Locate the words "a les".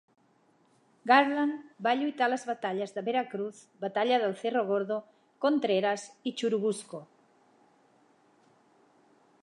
2.27-2.45